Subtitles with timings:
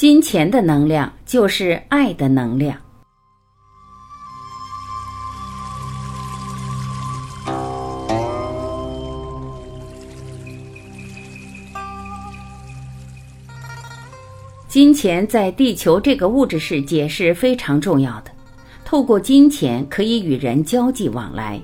[0.00, 2.74] 金钱的能量就是爱的能量。
[14.66, 18.30] 金钱在地球这个物质世界是非常重要的，
[18.86, 21.60] 透过金钱可以与人交际往来。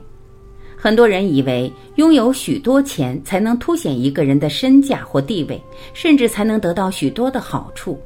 [0.77, 5.59] 很多人以为拥有许多钱才能凸显一个人的身价或地位，
[5.95, 7.99] 甚至才能得到许多的好处。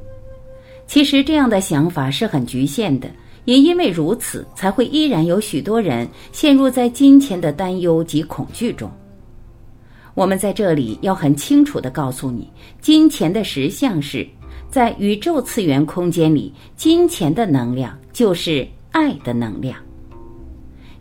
[0.91, 3.09] 其实这样的想法是很局限的，
[3.45, 8.91] 也因为如此，才会依然有许多人陷入在金钱的担忧及恐惧中。
[10.15, 14.27] 我们在这里要很清楚地告诉你，金钱的实相是
[14.69, 19.79] 在宇宙次元空间里，金钱的能量就是爱的能量。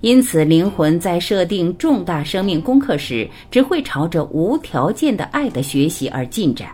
[0.02, 6.70] 因此，灵魂在设定重大生命功课时，只会朝着无条件的爱的学习而进展。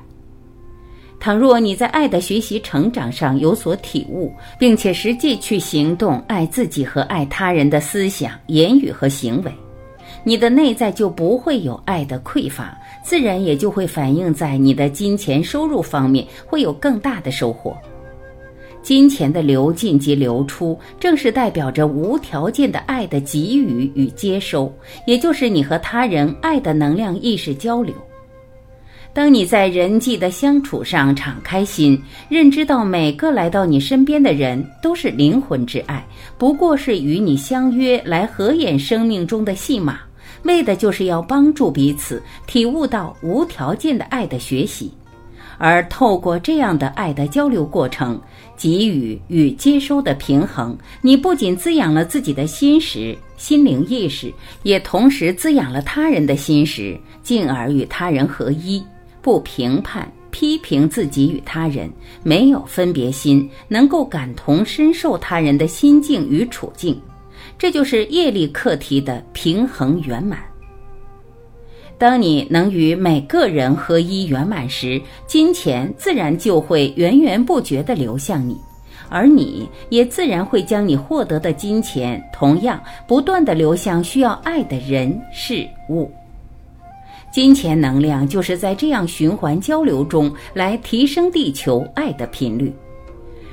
[1.19, 9.53] 倘若你在爱的学习成长上有所体悟，并且实际去行动爱自己和爱他人的思想、言语和行为，
[10.23, 17.77] 你的内在就不会有爱的匮乏，自然也就会反映在你的金钱收入方面，会有更大的收获。
[18.83, 24.73] 金钱的流进及流出，正是代表着无条件的爱的给予与接收，
[25.09, 27.93] 也就是你和他人爱的能量意识交流。
[29.17, 40.01] 当你在人际的相处上敞开心，认知到每个来到你身边的人都是灵魂之爱，不过是与你相约来合演生命中的戏码，
[40.43, 44.93] 为的就是要帮助彼此体悟到无条件的爱的学习。
[45.57, 48.21] 而透过这样的爱的交流过程，
[48.55, 54.31] 给予与接收的平衡，你不仅滋养了自己的心识、心灵意识，
[54.63, 58.85] 也同时滋养了他人的心识，进而与他人合一，
[59.27, 61.91] 不评判、批评自己与他人，
[62.23, 66.97] 没有分别心，能够感同身受他人的心境与处境，
[67.59, 70.39] 这就是业力课题的平衡圆满。
[71.99, 78.57] 当你能与每个人合一圆满时，金钱自然就会源源不绝地流向你，
[79.09, 86.09] 而你也自然会将你获得的金钱同样不断地流向需要爱的人事物。
[87.33, 92.73] 金钱能量就是在这样循环交流中来提升地球爱的频率。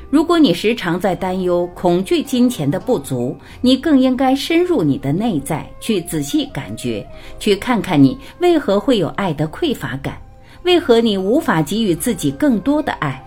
[0.10, 7.06] 如果你时常在担忧、恐惧金钱的不足，你更应该深入你的内在，去仔细感觉，
[7.40, 10.16] 去看看你为何会有爱的匮乏感，
[10.64, 13.22] 为何你无法给予自己更多的爱，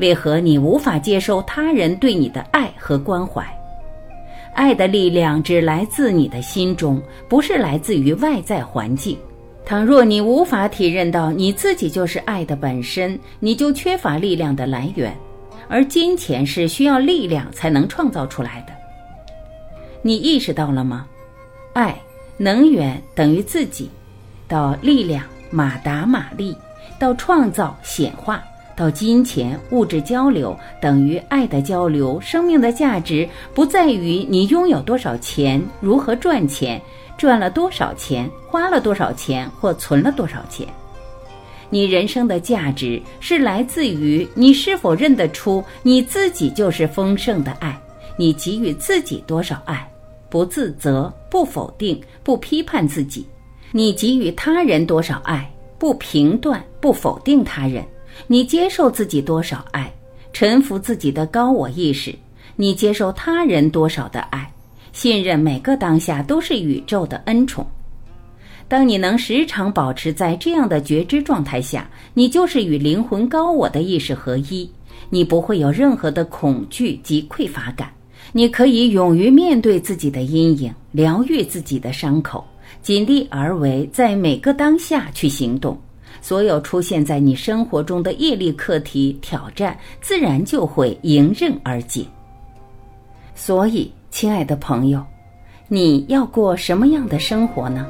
[0.00, 3.46] 为何你无法接受他人对你的爱和关怀。
[4.54, 9.16] 爱的力量只来自你的心中，不是来自于外在环境。
[9.66, 15.16] 倘若你无法体认到你自己就是爱的本身，你就缺乏力量的来源。
[15.68, 18.74] 而金钱是需要力量才能创造出来的，
[20.02, 21.06] 你意识到了吗？
[21.72, 21.96] 爱、
[22.36, 23.88] 能源等于自己，
[24.46, 26.54] 到力量、马达、马力，
[26.98, 28.44] 到创造、显化，
[28.76, 32.20] 到金钱、物质交流，等于爱的交流。
[32.20, 36.80] 生命的价值不在于你拥有多少钱，如何赚钱，
[37.16, 40.66] 赚了多少钱，花了多少钱，或存了多少钱。
[41.70, 47.76] 你人生的价值是来自于你是否认得出你自己就是丰盛的爱，
[48.16, 49.90] 你给予自己多少爱，
[50.28, 53.24] 不自责、不否定、不批判自己；
[53.72, 57.82] 你给予他人多少爱，不评断、不否定他人；
[58.28, 59.92] 你接受自己多少爱，
[60.32, 62.14] 臣服自己的高我意识；
[62.54, 64.52] 你接受他人多少的爱，
[64.94, 67.66] 信任每个当下都是宇宙的恩宠。
[68.68, 74.70] 当你能时常保持在这样的觉知状态下，你就是与灵魂高我的意识合一。
[75.10, 77.92] 你不会有任何的恐惧及匮乏感，
[78.32, 82.46] 你可以勇于面对自己的阴影，疗愈自己的伤口，
[82.80, 85.76] 尽力而为，在每个当下去行动。
[86.22, 92.06] 所有出现在你生活中的业力课题挑战，自然就会迎刃而解。
[93.34, 95.04] 所以，亲爱的朋友，
[95.66, 97.84] 你要过什么样的生活呢？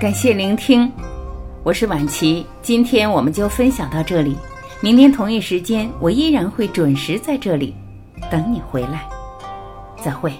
[0.00, 0.88] 感谢聆听，
[1.64, 2.46] 我是婉琪。
[2.62, 4.36] 今天我们就分享到这里，
[4.80, 7.74] 明天同一时间我依然会准时在这里
[8.30, 9.08] 等你回来。
[10.00, 10.32] 再会。